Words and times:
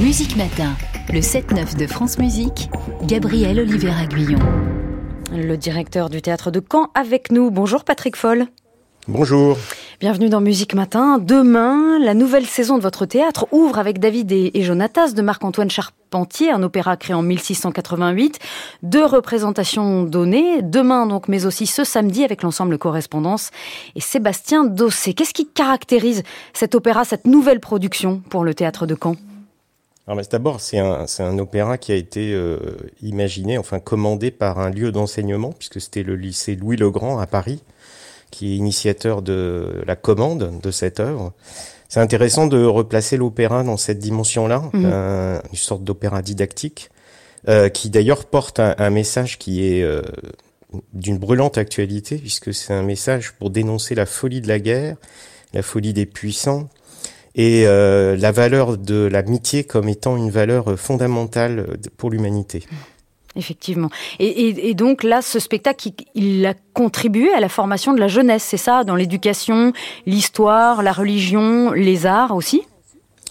Musique 0.00 0.36
Matin, 0.36 0.76
le 1.12 1.18
7-9 1.18 1.76
de 1.76 1.88
France 1.88 2.18
Musique, 2.18 2.70
Gabriel 3.02 3.58
Oliver 3.58 3.90
Aguillon. 3.90 4.38
Le 5.32 5.56
directeur 5.56 6.10
du 6.10 6.22
théâtre 6.22 6.52
de 6.52 6.60
Caen 6.60 6.90
avec 6.94 7.32
nous. 7.32 7.50
Bonjour 7.50 7.84
Patrick 7.84 8.14
Foll. 8.14 8.46
Bonjour. 9.08 9.58
Bienvenue 9.98 10.28
dans 10.28 10.42
Musique 10.42 10.74
Matin. 10.74 11.16
Demain, 11.16 11.98
la 11.98 12.12
nouvelle 12.12 12.44
saison 12.44 12.76
de 12.76 12.82
votre 12.82 13.06
théâtre 13.06 13.46
ouvre 13.50 13.78
avec 13.78 13.98
David 13.98 14.30
et, 14.30 14.62
Jonatas 14.62 15.12
de 15.12 15.22
Marc-Antoine 15.22 15.70
Charpentier, 15.70 16.50
un 16.50 16.62
opéra 16.62 16.98
créé 16.98 17.14
en 17.14 17.22
1688. 17.22 18.38
Deux 18.82 19.06
représentations 19.06 20.02
données, 20.02 20.60
demain 20.60 21.06
donc, 21.06 21.28
mais 21.28 21.46
aussi 21.46 21.66
ce 21.66 21.82
samedi 21.82 22.24
avec 22.24 22.42
l'ensemble 22.42 22.76
Correspondance 22.76 23.52
et 23.94 24.02
Sébastien 24.02 24.64
Dossé. 24.64 25.14
Qu'est-ce 25.14 25.32
qui 25.32 25.46
caractérise 25.46 26.24
cet 26.52 26.74
opéra, 26.74 27.06
cette 27.06 27.26
nouvelle 27.26 27.60
production 27.60 28.20
pour 28.28 28.44
le 28.44 28.52
théâtre 28.52 28.84
de 28.84 28.98
Caen? 29.02 29.16
D'abord, 30.30 30.60
c'est 30.60 30.78
un, 30.78 31.38
opéra 31.38 31.78
qui 31.78 31.92
a 31.92 31.96
été 31.96 32.34
euh, 32.34 32.58
imaginé, 33.00 33.56
enfin 33.56 33.80
commandé 33.80 34.30
par 34.30 34.58
un 34.58 34.68
lieu 34.68 34.92
d'enseignement, 34.92 35.52
puisque 35.52 35.80
c'était 35.80 36.02
le 36.02 36.16
lycée 36.16 36.54
Louis-le-Grand 36.54 37.18
à 37.18 37.26
Paris, 37.26 37.62
qui 38.30 38.52
est 38.52 38.56
initiateur 38.56 39.22
de 39.22 39.82
la 39.86 39.96
commande 39.96 40.60
de 40.62 40.70
cette 40.70 41.00
œuvre. 41.00 41.32
C'est 41.88 42.00
intéressant 42.00 42.46
de 42.46 42.64
replacer 42.64 43.16
l'opéra 43.16 43.62
dans 43.62 43.76
cette 43.76 43.98
dimension-là, 43.98 44.70
mhm. 44.72 44.84
une 45.52 45.58
sorte 45.58 45.84
d'opéra 45.84 46.22
didactique, 46.22 46.90
euh, 47.48 47.68
qui 47.68 47.90
d'ailleurs 47.90 48.24
porte 48.24 48.58
un, 48.58 48.90
message 48.90 49.38
qui 49.38 49.64
est 49.64 49.82
euh, 49.82 50.02
d'une 50.94 51.16
brûlante 51.16 51.58
actualité, 51.58 52.18
puisque 52.18 52.52
c'est 52.52 52.72
un 52.72 52.82
message 52.82 53.34
pour 53.34 53.50
dénoncer 53.50 53.94
la 53.94 54.04
folie 54.04 54.40
de 54.40 54.48
la 54.48 54.58
guerre, 54.58 54.96
la 55.54 55.62
folie 55.62 55.92
des 55.92 56.06
puissants, 56.06 56.68
et 57.36 57.66
euh, 57.66 58.16
la 58.16 58.32
valeur 58.32 58.78
de 58.78 59.06
l'amitié 59.06 59.62
comme 59.62 59.88
étant 59.88 60.16
une 60.16 60.30
valeur 60.30 60.76
fondamentale 60.76 61.78
pour 61.96 62.10
l'humanité. 62.10 62.64
Effectivement. 63.36 63.90
Et, 64.18 64.74
donc 64.74 65.02
là, 65.02 65.20
ce 65.20 65.38
spectacle, 65.38 65.90
il, 66.14 66.46
a 66.46 66.54
contribué 66.72 67.30
à 67.32 67.40
la 67.40 67.48
formation 67.48 67.92
de 67.92 68.00
la 68.00 68.08
jeunesse, 68.08 68.42
c'est 68.42 68.56
ça, 68.56 68.82
dans 68.82 68.96
l'éducation, 68.96 69.72
l'histoire, 70.06 70.82
la 70.82 70.92
religion, 70.92 71.72
les 71.72 72.06
arts 72.06 72.34
aussi? 72.34 72.62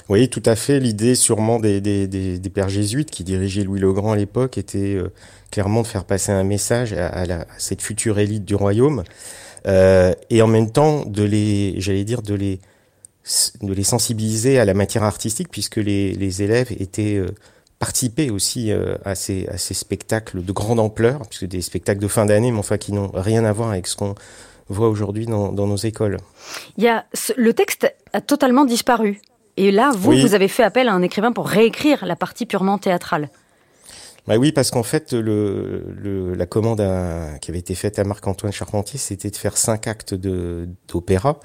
Oui, 0.07 0.29
tout 0.29 0.43
à 0.45 0.55
fait. 0.55 0.79
L'idée 0.79 1.15
sûrement 1.15 1.59
des, 1.59 2.39
pères 2.53 2.69
jésuites 2.69 3.09
qui 3.09 3.23
dirigeaient 3.23 3.63
Louis 3.63 3.79
le 3.79 3.91
Grand 3.91 4.11
à 4.11 4.15
l'époque 4.15 4.57
était 4.59 4.95
euh, 4.95 5.11
clairement 5.49 5.81
de 5.81 5.87
faire 5.87 6.05
passer 6.05 6.31
un 6.31 6.43
message 6.43 6.93
à, 6.93 7.45
cette 7.57 7.81
future 7.81 8.19
élite 8.19 8.45
du 8.45 8.55
royaume 8.55 9.03
euh, 9.67 10.13
et 10.29 10.41
en 10.41 10.47
même 10.47 10.71
temps 10.71 11.05
de 11.05 11.23
les, 11.23 11.75
j'allais 11.79 12.03
dire, 12.03 12.21
de 12.21 12.35
les, 12.35 12.59
de 13.61 13.73
les 13.73 13.83
sensibiliser 13.83 14.59
à 14.59 14.65
la 14.65 14.75
matière 14.75 15.03
artistique 15.03 15.49
puisque 15.49 15.77
les, 15.77 16.41
élèves 16.43 16.71
étaient 16.79 17.15
euh, 17.15 17.31
participer 17.79 18.29
aussi 18.31 18.71
euh, 18.71 18.95
à, 19.05 19.15
ces, 19.15 19.47
à 19.47 19.57
ces 19.57 19.73
spectacles 19.73 20.43
de 20.43 20.51
grande 20.51 20.79
ampleur, 20.79 21.21
puisque 21.27 21.45
des 21.45 21.61
spectacles 21.61 22.01
de 22.01 22.07
fin 22.07 22.25
d'année, 22.25 22.51
mais 22.51 22.59
enfin 22.59 22.77
qui 22.77 22.93
n'ont 22.93 23.11
rien 23.13 23.45
à 23.45 23.51
voir 23.51 23.71
avec 23.71 23.87
ce 23.87 23.95
qu'on 23.95 24.15
voit 24.69 24.89
aujourd'hui 24.89 25.25
dans, 25.25 25.51
dans, 25.51 25.67
nos 25.67 25.75
écoles. 25.75 26.17
Il 26.77 26.83
y 26.83 26.87
a, 26.87 27.05
le 27.35 27.53
texte 27.53 27.93
a 28.13 28.21
totalement 28.21 28.65
disparu. 28.65 29.21
Et 29.57 29.71
là, 29.71 29.91
vous, 29.95 30.11
vous 30.11 30.33
avez 30.33 30.47
fait 30.47 30.63
appel 30.63 30.87
à 30.89 30.93
un 30.93 31.01
écrivain 31.01 31.31
pour 31.31 31.47
réécrire 31.47 32.05
la 32.05 32.15
partie 32.15 32.45
purement 32.45 32.77
théâtrale. 32.77 33.29
Bah 34.27 34.37
oui, 34.37 34.51
parce 34.51 34.71
qu'en 34.71 34.83
fait, 34.83 35.13
le, 35.13 35.85
le, 36.01 36.33
la 36.33 36.45
commande 36.47 36.81
qui 37.41 37.51
avait 37.51 37.59
été 37.59 37.75
faite 37.75 37.99
à 37.99 38.03
Marc-Antoine 38.03 38.51
Charpentier, 38.51 38.97
c'était 38.97 39.29
de 39.29 39.35
faire 39.35 39.55
cinq 39.55 39.87
actes 39.87 40.15
d'opéra, 40.15 41.39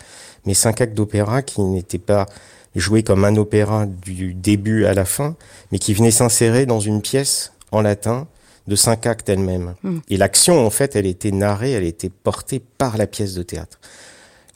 mais 0.47 0.55
cinq 0.55 0.81
actes 0.81 0.95
d'opéra 0.95 1.43
qui 1.43 1.61
n'étaient 1.61 1.99
pas 1.99 2.27
joué 2.75 3.03
comme 3.03 3.25
un 3.25 3.37
opéra 3.37 3.87
du 3.87 4.33
début 4.33 4.85
à 4.87 4.95
la 4.95 5.05
fin, 5.05 5.37
mais 5.73 5.79
qui 5.79 5.93
venait 5.93 6.11
s'insérer 6.11 6.67
dans 6.67 6.81
une 6.81 7.03
pièce 7.03 7.53
en 7.73 7.83
latin 7.83 8.29
de 8.67 8.77
cinq 8.77 9.07
actes 9.07 9.29
elle-même. 9.29 9.75
Hmm. 9.83 9.99
Et 10.09 10.17
l'action, 10.17 10.65
en 10.65 10.71
fait, 10.71 10.97
elle 10.97 11.07
était 11.07 11.33
narrée, 11.33 11.73
elle 11.73 11.85
était 11.85 12.11
portée 12.11 12.61
par 12.79 12.97
la 12.97 13.07
pièce 13.07 13.35
de 13.35 13.43
théâtre. 13.43 13.79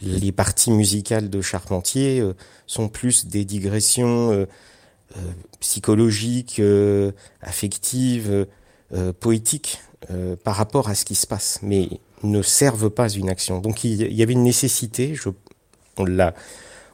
Les 0.03 0.32
parties 0.32 0.70
musicales 0.70 1.31
de 1.31 1.41
Charpentier 1.41 2.20
euh, 2.20 2.34
sont 2.66 2.88
plus 2.88 3.26
des 3.26 3.44
digressions 3.44 4.32
euh, 4.32 4.47
euh, 5.16 5.20
psychologiques, 5.60 6.60
affectives, 7.41 8.47
poétiques 9.20 9.78
par 10.44 10.56
rapport 10.56 10.88
à 10.88 10.94
ce 10.94 11.04
qui 11.04 11.14
se 11.14 11.26
passe, 11.26 11.58
mais 11.62 11.88
ne 12.22 12.42
servent 12.42 12.91
pas 12.91 13.08
une 13.08 13.28
action. 13.28 13.60
Donc 13.60 13.82
il 13.82 14.12
y 14.12 14.22
avait 14.22 14.34
une 14.34 14.42
nécessité, 14.42 15.14
je, 15.14 15.30
on 15.97 16.04
l'a 16.04 16.34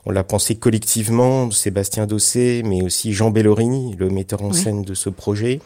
on 0.06 0.10
l'a 0.10 0.24
pensé 0.24 0.56
collectivement, 0.56 1.50
Sébastien 1.50 2.06
Dossé, 2.06 2.62
mais 2.64 2.82
aussi 2.82 3.12
Jean 3.12 3.30
Bellorini, 3.30 3.96
le 3.98 4.08
metteur 4.08 4.42
en 4.42 4.52
scène 4.52 4.82
de 4.82 4.94
ce 4.94 5.10
projet, 5.10 5.60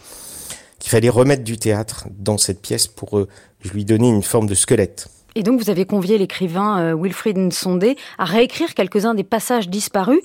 qu'il 0.80 0.90
fallait 0.90 1.08
remettre 1.08 1.44
du 1.44 1.56
théâtre 1.56 2.06
dans 2.10 2.36
cette 2.36 2.60
pièce 2.60 2.88
pour 2.88 3.18
euh, 3.18 3.28
lui 3.72 3.84
donner 3.84 4.08
une 4.08 4.22
forme 4.22 4.48
de 4.48 4.54
squelette. 4.54 5.08
Et 5.34 5.42
donc 5.42 5.60
vous 5.60 5.70
avez 5.70 5.84
convié 5.84 6.18
l'écrivain 6.18 6.80
euh, 6.80 6.96
Wilfried 6.96 7.36
Nsondé 7.36 7.96
à 8.18 8.24
réécrire 8.24 8.74
quelques-uns 8.74 9.14
des 9.14 9.24
passages 9.24 9.68
disparus. 9.68 10.20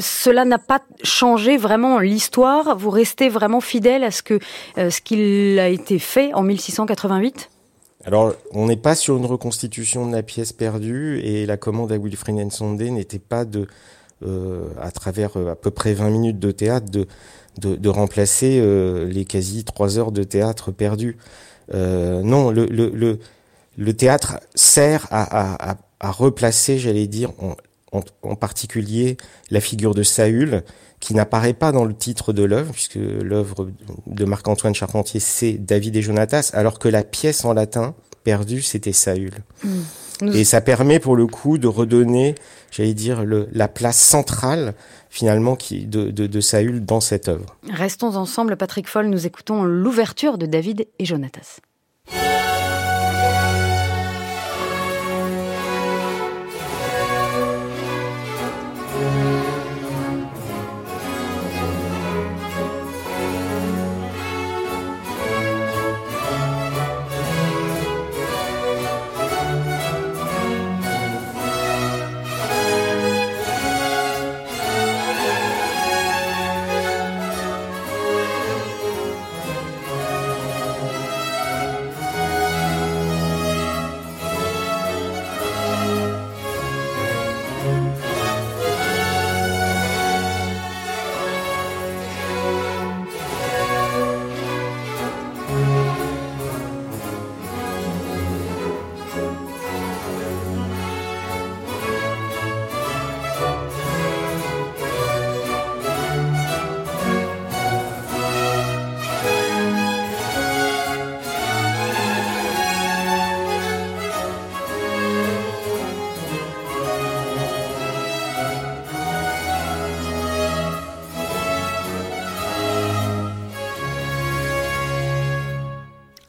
cela 0.00 0.44
n'a 0.44 0.58
pas 0.58 0.82
changé 1.02 1.56
vraiment 1.56 1.98
l'histoire. 1.98 2.76
Vous 2.76 2.90
restez 2.90 3.28
vraiment 3.28 3.60
fidèle 3.60 4.04
à 4.04 4.10
ce 4.10 4.22
que 4.22 4.38
euh, 4.78 4.90
ce 4.90 5.00
qu'il 5.00 5.58
a 5.58 5.68
été 5.68 5.98
fait 5.98 6.32
en 6.34 6.42
1688 6.42 7.50
alors, 8.06 8.34
on 8.50 8.66
n'est 8.66 8.76
pas 8.76 8.94
sur 8.94 9.16
une 9.16 9.24
reconstitution 9.24 10.06
de 10.06 10.12
la 10.12 10.22
pièce 10.22 10.52
perdue 10.52 11.20
et 11.20 11.46
la 11.46 11.56
commande 11.56 11.90
à 11.90 11.96
Wilfried 11.96 12.36
Nsondé 12.36 12.90
n'était 12.90 13.18
pas 13.18 13.46
de, 13.46 13.66
euh, 14.22 14.68
à 14.78 14.90
travers 14.90 15.36
à 15.36 15.56
peu 15.56 15.70
près 15.70 15.94
20 15.94 16.10
minutes 16.10 16.38
de 16.38 16.50
théâtre, 16.50 16.90
de, 16.90 17.06
de, 17.58 17.88
remplacer 17.88 18.58
euh, 18.60 19.06
les 19.06 19.24
quasi 19.24 19.64
trois 19.64 19.98
heures 19.98 20.12
de 20.12 20.22
théâtre 20.24 20.72
perdu. 20.72 21.16
non, 21.72 22.50
le, 22.50 22.66
le, 22.66 23.18
le, 23.76 23.92
théâtre 23.94 24.40
sert 24.54 25.06
à, 25.10 25.72
à, 25.72 25.76
à 26.00 26.10
replacer, 26.10 26.78
j'allais 26.78 27.06
dire, 27.06 27.32
en, 27.40 27.54
en, 28.22 28.34
particulier 28.36 29.16
la 29.50 29.60
figure 29.60 29.94
de 29.94 30.02
Saül, 30.02 30.62
qui 31.00 31.14
n'apparaît 31.14 31.54
pas 31.54 31.72
dans 31.72 31.84
le 31.84 31.94
titre 31.94 32.32
de 32.32 32.42
l'œuvre, 32.42 32.72
puisque 32.72 32.96
l'œuvre 32.96 33.68
de 34.06 34.24
Marc-Antoine 34.24 34.74
Charpentier, 34.74 35.20
c'est 35.20 35.52
David 35.52 35.96
et 35.96 36.02
Jonatas, 36.02 36.50
alors 36.54 36.78
que 36.78 36.88
la 36.88 37.04
pièce 37.04 37.44
en 37.44 37.52
latin, 37.52 37.94
perdue, 38.24 38.62
c'était 38.62 38.92
Saül. 38.92 39.32
Et 40.22 40.44
ça 40.44 40.60
permet 40.60 41.00
pour 41.00 41.16
le 41.16 41.26
coup 41.26 41.58
de 41.58 41.66
redonner, 41.66 42.34
j'allais 42.70 42.94
dire, 42.94 43.24
la 43.26 43.68
place 43.68 43.98
centrale 43.98 44.74
finalement 45.10 45.56
de 45.70 46.40
Saül 46.40 46.84
dans 46.84 47.00
cette 47.00 47.28
œuvre. 47.28 47.56
Restons 47.70 48.16
ensemble, 48.16 48.56
Patrick 48.56 48.88
Foll, 48.88 49.06
nous 49.06 49.26
écoutons 49.26 49.64
l'ouverture 49.64 50.38
de 50.38 50.46
David 50.46 50.86
et 50.98 51.04
Jonatas. 51.04 51.60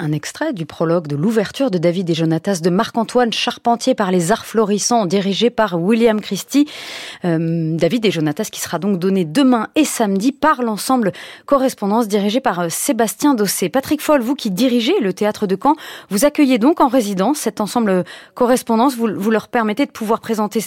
Un 0.06 0.12
extrait 0.12 0.54
du 0.54 0.68
prologue 0.68 1.08
de 1.08 1.16
l'ouverture 1.16 1.72
de 1.72 1.80
David 1.80 2.08
et 2.12 2.14
Jonatas 2.14 2.60
de 2.62 2.70
Marc-Antoine 2.70 3.34
Charpentier 3.34 3.96
par 3.96 4.12
les 4.12 4.32
Arts 4.32 4.46
Florissants, 4.46 5.08
dirigé 5.08 5.50
par 5.50 5.82
William 5.82 6.22
Christie. 6.22 6.70
Euh, 7.26 7.76
David 7.76 8.06
et 8.06 8.12
Jonatas 8.12 8.50
qui 8.52 8.62
sera 8.62 8.78
donc 8.78 9.00
donné 9.00 9.26
demain 9.26 9.68
et 9.74 9.84
samedi 9.84 10.32
par 10.32 10.62
l'ensemble 10.62 11.12
Correspondance 11.48 12.08
dirigé 12.08 12.40
par 12.40 12.60
euh, 12.60 12.68
Sébastien 12.70 13.34
Dossé. 13.34 13.68
Patrick 13.68 14.00
Foll, 14.00 14.22
vous 14.22 14.36
qui 14.36 14.52
dirigez 14.52 14.94
le 15.02 15.12
théâtre 15.12 15.48
de 15.48 15.58
Caen, 15.62 15.76
vous 16.12 16.24
accueillez 16.24 16.60
donc 16.60 16.82
en 16.82 16.88
résidence 16.88 17.40
cet 17.40 17.60
ensemble 17.60 18.04
Correspondance. 18.36 18.96
Vous, 18.96 19.10
vous 19.16 19.32
leur 19.32 19.48
permettez 19.48 19.88
de 19.88 19.92
pouvoir 19.92 20.20
présenter 20.20 20.60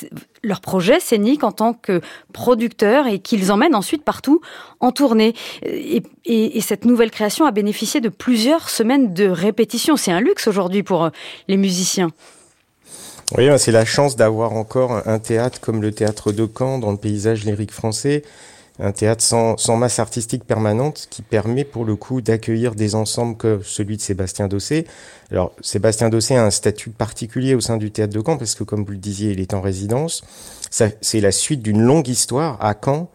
leur 0.43 0.61
projet 0.61 1.01
scénique 1.01 1.45
en 1.45 1.53
tant 1.53 1.73
que 1.73 2.01
producteur 2.33 3.07
et 3.07 3.19
qu'ils 3.19 3.51
emmènent 3.53 3.75
ensuite 3.75 4.05
partout 4.05 4.41
en 4.81 4.93
tournée. 4.93 5.35
Et, 5.63 6.03
et, 6.25 6.59
et, 6.59 6.61
cette 6.61 6.85
nouvelle 6.85 7.11
création 7.11 7.47
a 7.47 7.51
bénéficié 7.51 8.01
de 8.01 8.09
plusieurs 8.09 8.69
semaines 8.69 9.13
de 9.13 9.29
répétition. 9.29 9.97
C'est 9.97 10.13
un 10.13 10.21
luxe 10.21 10.47
aujourd'hui 10.47 10.83
pour 10.83 11.05
euh, 11.05 11.11
les 11.49 11.57
musiciens. 11.57 12.11
Oui, 13.37 13.47
c'est 13.59 13.73
la 13.73 13.85
chance 13.85 14.17
d'avoir 14.17 14.55
encore 14.55 15.07
un 15.07 15.19
théâtre 15.19 15.61
comme 15.61 15.83
le 15.83 15.93
théâtre 15.93 16.33
de 16.33 16.47
Caen 16.47 16.79
dans 16.79 16.93
le 16.93 16.97
paysage 16.97 17.45
lyrique 17.45 17.73
français, 17.73 18.23
un 18.79 18.93
théâtre 18.93 19.23
sans, 19.23 19.57
sans 19.57 19.77
masse 19.77 19.99
artistique 19.99 20.45
permanente 20.45 21.09
qui 21.11 21.23
permet 21.23 21.65
pour 21.65 21.85
le 21.85 21.97
coup 21.97 22.21
d'accueillir 22.21 22.75
des 22.75 22.95
ensembles 22.95 23.37
comme 23.37 23.63
celui 23.63 23.97
de 23.97 24.03
Sébastien 24.03 24.49
Dossé. 24.49 24.87
Alors 25.31 25.53
Sébastien 25.61 26.09
Dossé 26.09 26.37
a 26.37 26.45
un 26.45 26.51
statut 26.51 26.91
particulier 26.91 27.55
au 27.55 27.61
sein 27.61 27.77
du 27.77 27.91
théâtre 27.91 28.15
de 28.15 28.23
Caen 28.25 28.37
parce 28.37 28.55
que 28.55 28.65
comme 28.65 28.85
vous 28.85 28.93
le 28.93 28.99
disiez, 28.99 29.33
il 29.33 29.41
est 29.41 29.55
en 29.55 29.61
résidence. 29.61 30.23
C'est 30.71 31.21
la 31.21 31.33
suite 31.33 31.63
d'une 31.63 31.81
longue 31.81 32.09
histoire 32.09 32.57
à 32.61 32.75
Caen 32.83 33.11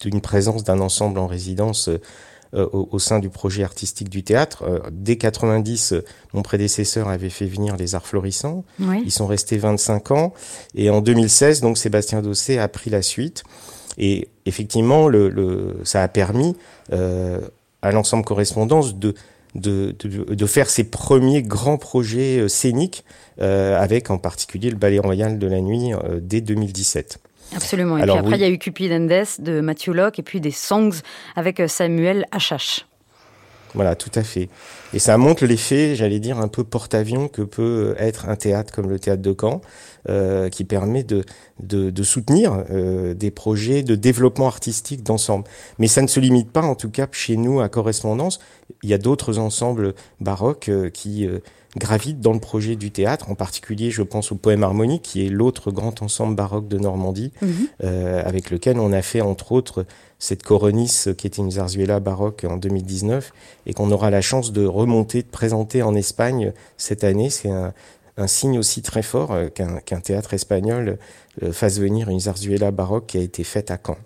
d'une 0.00 0.20
présence 0.20 0.64
d'un 0.64 0.80
ensemble 0.80 1.18
en 1.18 1.26
résidence 1.26 1.88
euh, 1.88 2.68
au, 2.72 2.88
au, 2.92 2.98
sein 3.00 3.18
du 3.18 3.28
projet 3.28 3.64
artistique 3.64 4.08
du 4.08 4.22
théâtre. 4.22 4.62
Euh, 4.62 4.78
dès 4.92 5.16
90, 5.16 5.94
mon 6.32 6.42
prédécesseur 6.42 7.08
avait 7.08 7.30
fait 7.30 7.46
venir 7.46 7.76
les 7.76 7.96
Arts 7.96 8.06
Florissants. 8.06 8.64
Oui. 8.78 9.02
Ils 9.04 9.10
sont 9.10 9.26
restés 9.26 9.58
25 9.58 10.12
ans. 10.12 10.32
Et 10.76 10.88
en 10.90 11.00
2016, 11.00 11.60
donc 11.60 11.76
Sébastien 11.76 12.22
Dossé 12.22 12.58
a 12.58 12.68
pris 12.68 12.90
la 12.90 13.02
suite. 13.02 13.42
Et 13.98 14.28
effectivement, 14.46 15.08
le, 15.08 15.28
le 15.28 15.76
ça 15.84 16.02
a 16.02 16.08
permis 16.08 16.56
euh, 16.92 17.40
à 17.82 17.92
l'ensemble 17.92 18.24
correspondance 18.24 18.96
de, 18.96 19.14
de, 19.54 19.94
de, 19.98 20.34
de, 20.34 20.46
faire 20.46 20.68
ses 20.68 20.84
premiers 20.84 21.42
grands 21.42 21.78
projets 21.78 22.40
euh, 22.40 22.48
scéniques, 22.48 23.04
euh, 23.40 23.78
avec 23.78 24.10
en 24.10 24.18
particulier 24.18 24.70
le 24.70 24.76
Ballet 24.76 24.98
Royal 24.98 25.38
de 25.38 25.46
la 25.46 25.60
Nuit 25.60 25.92
euh, 25.92 26.18
dès 26.20 26.40
2017. 26.40 27.18
Absolument. 27.54 27.98
Et 27.98 28.02
Alors, 28.02 28.16
puis 28.16 28.20
après, 28.20 28.32
oui. 28.32 28.38
il 28.38 28.42
y 28.42 28.50
a 28.50 28.50
eu 28.50 28.58
Cupid 28.58 28.90
and 28.92 29.06
Death 29.06 29.40
de 29.40 29.60
Matthew 29.60 29.88
Locke 29.88 30.18
et 30.18 30.22
puis 30.22 30.40
des 30.40 30.50
Songs 30.50 31.02
avec 31.36 31.62
Samuel 31.68 32.26
Achache. 32.32 32.86
Voilà, 33.74 33.96
tout 33.96 34.10
à 34.14 34.22
fait. 34.22 34.48
Et 34.92 35.00
ça 35.00 35.18
montre 35.18 35.44
l'effet, 35.44 35.96
j'allais 35.96 36.20
dire, 36.20 36.38
un 36.38 36.46
peu 36.46 36.62
porte-avions 36.62 37.26
que 37.26 37.42
peut 37.42 37.96
être 37.98 38.28
un 38.28 38.36
théâtre 38.36 38.72
comme 38.72 38.88
le 38.88 39.00
théâtre 39.00 39.22
de 39.22 39.34
Caen, 39.38 39.60
euh, 40.08 40.48
qui 40.48 40.64
permet 40.64 41.02
de, 41.02 41.24
soutenir 42.04 42.64
euh, 42.70 43.14
des 43.14 43.32
projets 43.32 43.82
de 43.82 43.96
développement 43.96 44.46
artistique 44.46 45.02
d'ensemble. 45.02 45.44
Mais 45.78 45.88
ça 45.88 46.02
ne 46.02 46.06
se 46.06 46.20
limite 46.20 46.52
pas, 46.52 46.62
en 46.62 46.76
tout 46.76 46.90
cas, 46.90 47.08
chez 47.10 47.36
nous, 47.36 47.60
à 47.60 47.68
correspondance. 47.68 48.38
Il 48.84 48.90
y 48.90 48.94
a 48.94 48.98
d'autres 48.98 49.38
ensembles 49.38 49.94
baroques 50.20 50.68
euh, 50.68 50.90
qui 50.90 51.28
gravitent 51.76 52.20
dans 52.20 52.32
le 52.32 52.38
projet 52.40 52.76
du 52.76 52.90
théâtre. 52.90 53.30
En 53.30 53.34
particulier, 53.34 53.90
je 53.90 54.02
pense 54.02 54.32
au 54.32 54.36
Poème 54.36 54.62
harmonique, 54.62 55.02
qui 55.02 55.26
est 55.26 55.28
l'autre 55.28 55.70
grand 55.70 56.02
ensemble 56.02 56.34
baroque 56.36 56.68
de 56.68 56.78
Normandie, 56.78 57.32
Mhm. 57.42 57.48
mmh. 57.48 57.54
euh, 57.84 58.22
avec 58.24 58.50
lequel 58.50 58.78
on 58.78 58.92
a 58.92 59.02
fait, 59.02 59.20
entre 59.20 59.52
autres, 59.52 59.84
cette 60.18 60.42
Coronis, 60.42 61.04
qui 61.18 61.26
était 61.26 61.42
une 61.42 61.50
zarzuela 61.50 62.00
baroque 62.00 62.44
en 62.48 62.56
2019, 62.56 63.32
et 63.66 63.72
qu'on 63.74 63.90
aura 63.90 64.10
la 64.10 64.20
chance 64.20 64.52
de 64.52 64.64
remonter, 64.64 65.22
de 65.22 65.28
présenter 65.28 65.82
en 65.82 65.94
Espagne 65.94 66.52
cette 66.76 67.04
année. 67.04 67.30
C'est 67.30 67.50
un, 67.50 67.72
un, 68.16 68.26
signe 68.26 68.58
aussi 68.58 68.80
très 68.80 69.02
fort 69.02 69.32
euh, 69.32 69.48
qu'un 69.48 69.80
qu 69.80 70.00
théâtre 70.00 70.34
espagnol 70.34 70.98
euh, 71.42 71.52
fasse 71.52 71.78
venir 71.80 72.08
une 72.08 72.20
zarzuela 72.20 72.70
baroque 72.70 73.06
qui 73.06 73.18
a 73.18 73.20
été 73.20 73.42
faite 73.44 73.70
à 73.70 73.78
Caen. 73.84 73.96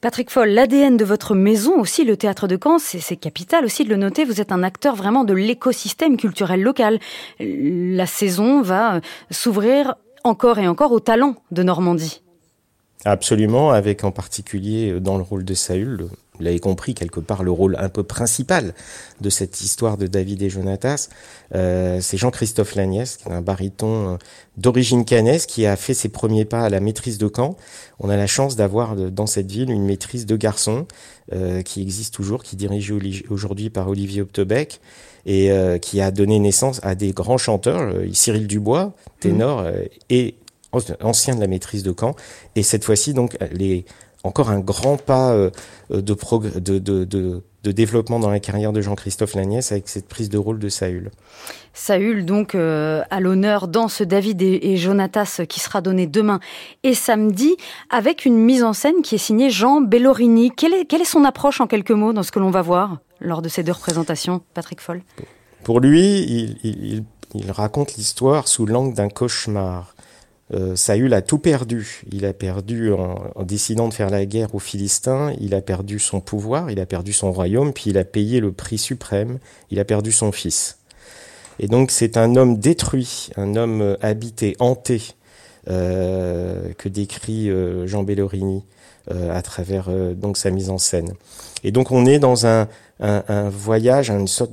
Patrick 0.00 0.30
Foll, 0.30 0.50
l'ADN 0.50 0.96
de 0.96 1.04
votre 1.04 1.34
maison 1.34 1.78
aussi, 1.78 2.04
le 2.04 2.16
théâtre 2.16 2.48
de 2.48 2.58
Caen, 2.62 2.78
c'est 2.78 3.16
capital 3.16 3.64
aussi 3.64 3.84
de 3.84 3.88
le 3.90 3.96
noter. 3.96 4.24
Vous 4.24 4.40
êtes 4.40 4.52
un 4.52 4.62
acteur 4.62 4.96
vraiment 4.96 5.24
de 5.24 5.34
l'écosystème 5.34 6.16
culturel 6.16 6.62
local. 6.62 6.98
La 7.38 8.06
saison 8.06 8.62
va 8.62 9.00
s'ouvrir 9.30 9.94
encore 10.24 10.58
et 10.58 10.68
encore 10.68 10.92
au 10.92 11.00
talent 11.00 11.36
de 11.50 11.62
Normandie. 11.62 12.22
Absolument, 13.04 13.70
avec 13.70 14.04
en 14.04 14.12
particulier 14.12 15.00
dans 15.00 15.16
le 15.16 15.22
rôle 15.22 15.44
de 15.44 15.54
Saül, 15.54 16.06
vous 16.42 16.46
l'avez 16.46 16.60
compris, 16.60 16.94
quelque 16.94 17.20
part 17.20 17.44
le 17.44 17.52
rôle 17.52 17.76
un 17.78 17.88
peu 17.88 18.02
principal 18.02 18.74
de 19.20 19.30
cette 19.30 19.60
histoire 19.60 19.96
de 19.96 20.06
David 20.06 20.42
et 20.42 20.50
Jonatas. 20.50 21.08
Euh, 21.54 22.00
c'est 22.00 22.16
Jean-Christophe 22.16 22.74
Lagnès, 22.74 23.16
qui 23.16 23.28
est 23.28 23.32
un 23.32 23.42
baryton 23.42 24.18
d'origine 24.56 25.04
canaise, 25.04 25.46
qui 25.46 25.66
a 25.66 25.76
fait 25.76 25.94
ses 25.94 26.08
premiers 26.08 26.44
pas 26.44 26.62
à 26.62 26.68
la 26.68 26.80
maîtrise 26.80 27.18
de 27.18 27.30
Caen. 27.34 27.56
On 28.00 28.10
a 28.10 28.16
la 28.16 28.26
chance 28.26 28.56
d'avoir 28.56 28.96
dans 28.96 29.26
cette 29.26 29.50
ville 29.50 29.70
une 29.70 29.84
maîtrise 29.84 30.26
de 30.26 30.36
garçon 30.36 30.86
euh, 31.32 31.62
qui 31.62 31.80
existe 31.80 32.12
toujours, 32.12 32.42
qui 32.42 32.56
est 32.56 32.58
dirigée 32.58 32.92
aujourd'hui 33.30 33.70
par 33.70 33.88
Olivier 33.88 34.22
Optebec 34.22 34.80
et 35.24 35.52
euh, 35.52 35.78
qui 35.78 36.00
a 36.00 36.10
donné 36.10 36.38
naissance 36.40 36.80
à 36.82 36.94
des 36.96 37.12
grands 37.12 37.38
chanteurs, 37.38 37.80
euh, 37.80 38.08
Cyril 38.12 38.48
Dubois, 38.48 38.92
ténor, 39.20 39.62
mmh. 39.62 39.72
et 40.10 40.34
ancien 41.00 41.36
de 41.36 41.40
la 41.40 41.46
maîtrise 41.46 41.84
de 41.84 41.94
Caen. 41.98 42.16
Et 42.56 42.62
cette 42.62 42.84
fois-ci, 42.84 43.14
donc, 43.14 43.38
les, 43.52 43.84
encore 44.24 44.50
un 44.50 44.60
grand 44.60 44.96
pas 44.96 45.32
euh, 45.32 45.50
de, 45.90 46.00
de, 46.00 46.78
de, 46.78 47.04
de, 47.04 47.42
de 47.62 47.72
développement 47.72 48.18
dans 48.18 48.30
la 48.30 48.40
carrière 48.40 48.72
de 48.72 48.80
Jean-Christophe 48.80 49.34
Lagnès 49.34 49.72
avec 49.72 49.88
cette 49.88 50.08
prise 50.08 50.28
de 50.28 50.38
rôle 50.38 50.58
de 50.58 50.68
Saül. 50.68 51.10
Saül, 51.74 52.24
donc, 52.24 52.54
euh, 52.54 53.02
à 53.10 53.20
l'honneur 53.20 53.68
dans 53.68 53.88
ce 53.88 54.04
David 54.04 54.42
et, 54.42 54.60
et, 54.62 54.76
Jonatas 54.76 55.42
qui 55.48 55.60
sera 55.60 55.80
donné 55.80 56.06
demain 56.06 56.40
et 56.82 56.94
samedi, 56.94 57.56
avec 57.90 58.24
une 58.24 58.36
mise 58.36 58.62
en 58.62 58.72
scène 58.72 59.02
qui 59.02 59.14
est 59.14 59.18
signée 59.18 59.50
Jean 59.50 59.80
Bellorini. 59.80 60.50
Quelle 60.50 60.74
est, 60.74 60.84
quelle 60.84 61.00
est 61.02 61.06
son 61.06 61.24
approche 61.24 61.60
en 61.60 61.66
quelques 61.66 61.92
mots 61.92 62.12
dans 62.12 62.22
ce 62.22 62.32
que 62.32 62.38
l'on 62.38 62.50
va 62.50 62.62
voir 62.62 62.98
lors 63.20 63.42
de 63.42 63.48
ces 63.48 63.62
deux 63.62 63.72
représentations, 63.72 64.42
Patrick 64.54 64.80
Foll? 64.80 65.02
Pour 65.62 65.80
lui, 65.80 66.20
il, 66.22 66.56
il, 66.64 67.04
il 67.34 67.50
raconte 67.50 67.94
l'histoire 67.94 68.48
sous 68.48 68.66
l'angle 68.66 68.94
d'un 68.94 69.08
cauchemar. 69.08 69.94
Euh, 70.52 70.76
Saül 70.76 71.14
a 71.14 71.22
tout 71.22 71.38
perdu. 71.38 72.02
Il 72.12 72.26
a 72.26 72.32
perdu 72.32 72.92
en, 72.92 73.42
décidant 73.42 73.88
de 73.88 73.94
faire 73.94 74.10
la 74.10 74.26
guerre 74.26 74.54
aux 74.54 74.58
Philistins, 74.58 75.32
il 75.40 75.54
a 75.54 75.62
perdu 75.62 75.98
son 75.98 76.20
pouvoir, 76.20 76.70
il 76.70 76.80
a 76.80 76.86
perdu 76.86 77.12
son 77.12 77.32
royaume, 77.32 77.72
puis 77.72 77.90
il 77.90 77.98
a 77.98 78.04
payé 78.04 78.40
le 78.40 78.52
prix 78.52 78.78
suprême, 78.78 79.38
il 79.70 79.80
a 79.80 79.84
perdu 79.84 80.12
son 80.12 80.32
fils. 80.32 80.78
Et 81.58 81.68
donc 81.68 81.90
c'est 81.90 82.16
un 82.16 82.36
homme 82.36 82.58
détruit, 82.58 83.30
un 83.36 83.56
homme 83.56 83.96
habité, 84.00 84.56
hanté, 84.58 85.14
euh, 85.70 86.72
que 86.76 86.88
décrit 86.88 87.48
euh, 87.48 87.86
Jean 87.86 88.02
Bellorini 88.02 88.64
euh, 89.12 89.32
à 89.32 89.42
travers 89.42 89.88
donc 90.16 90.36
sa 90.36 90.50
mise 90.50 90.70
en 90.70 90.78
scène. 90.78 91.14
Et 91.62 91.70
donc 91.70 91.92
on 91.92 92.04
est 92.04 92.18
dans 92.18 92.46
un, 92.46 92.66
voyage, 93.48 94.10
une 94.10 94.26
sorte, 94.26 94.52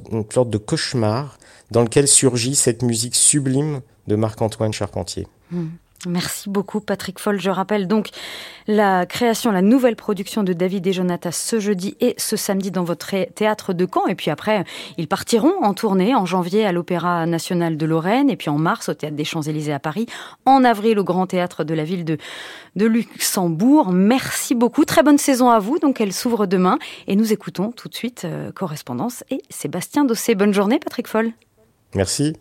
de 0.49 0.57
cauchemar 0.59 1.39
dans 1.71 1.81
lequel 1.81 2.07
surgit 2.07 2.53
cette 2.53 2.83
musique 2.83 3.15
sublime 3.15 3.81
de 4.07 4.15
Marc-Antoine 4.15 4.71
Charpentier. 4.71 5.27
Mmh. 5.49 5.65
Merci 6.07 6.49
beaucoup 6.49 6.79
Patrick 6.79 7.19
Foll. 7.19 7.41
Je 7.41 7.49
rappelle 7.49 7.85
donc 7.85 8.09
la 8.67 9.05
création, 9.05 9.51
la 9.51 9.61
nouvelle 9.61 9.97
production 9.97 10.43
de 10.43 10.53
David 10.53 10.87
et 10.87 10.93
Jonatas 10.93 11.33
ce 11.33 11.59
jeudi 11.59 11.97
et 11.99 12.15
ce 12.17 12.37
samedi 12.37 12.71
dans 12.71 12.85
votre 12.85 13.09
théâtre 13.33 13.73
de 13.73 13.85
Caen. 13.91 14.07
Et 14.07 14.15
puis 14.15 14.31
après, 14.31 14.63
ils 14.97 15.09
partiront 15.09 15.61
en 15.61 15.73
tournée 15.73 16.15
en 16.15 16.25
janvier 16.25 16.65
à 16.65 16.71
l'Opéra 16.71 17.25
national 17.25 17.75
de 17.75 17.85
Lorraine 17.85 18.29
et 18.29 18.37
puis 18.37 18.49
en 18.49 18.57
mars 18.57 18.87
au 18.87 18.93
Théâtre 18.93 19.17
des 19.17 19.25
Champs-Élysées 19.25 19.73
à 19.73 19.79
Paris, 19.79 20.05
en 20.45 20.63
avril 20.63 20.99
au 20.99 21.03
Grand 21.03 21.27
Théâtre 21.27 21.65
de 21.65 21.73
la 21.73 21.83
ville 21.83 22.05
de, 22.05 22.17
de 22.77 22.85
Luxembourg. 22.85 23.91
Merci 23.91 24.55
beaucoup. 24.55 24.85
Très 24.85 25.03
bonne 25.03 25.17
saison 25.17 25.49
à 25.49 25.59
vous. 25.59 25.79
Donc 25.79 25.99
elle 25.99 26.13
s'ouvre 26.13 26.45
demain 26.45 26.79
et 27.07 27.17
nous 27.17 27.33
écoutons 27.33 27.71
tout 27.71 27.89
de 27.89 27.95
suite 27.95 28.23
euh, 28.23 28.53
Correspondance 28.53 29.25
et 29.29 29.41
Sébastien 29.49 30.05
Dossé. 30.05 30.33
Bonne 30.35 30.53
journée 30.53 30.79
Patrick 30.79 31.07
Foll. 31.07 31.33
Merci. 31.93 32.35